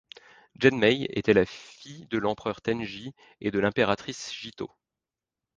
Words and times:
Genmei 0.59 1.03
était 1.11 1.33
la 1.35 1.45
fille 1.45 2.07
de 2.07 2.17
l'empereur 2.17 2.59
Tenji 2.59 3.13
et 3.39 3.51
de 3.51 3.59
l'impératrice 3.59 4.31
Jitō. 4.31 4.67